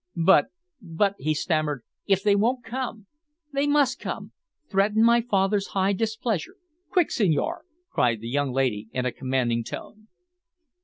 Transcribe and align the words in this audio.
"But 0.17 0.47
but" 0.81 1.13
he 1.19 1.35
stammered, 1.35 1.83
"if 2.07 2.23
they 2.23 2.35
won't 2.35 2.63
come?" 2.65 3.05
"They 3.53 3.67
must 3.67 3.99
come. 3.99 4.31
Threaten 4.67 5.03
my 5.03 5.21
father's 5.21 5.67
high 5.77 5.93
displeasure. 5.93 6.55
Quick, 6.89 7.11
Senhor," 7.11 7.65
cried 7.91 8.19
the 8.19 8.27
young 8.27 8.51
lady 8.51 8.87
in 8.93 9.05
a 9.05 9.11
commanding 9.11 9.63
tone. 9.63 10.07